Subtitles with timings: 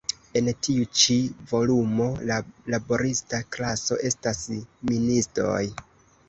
[0.39, 1.17] En tiu ĉi
[1.51, 2.37] volumo, la
[2.75, 5.61] laborista klaso estas ministoj.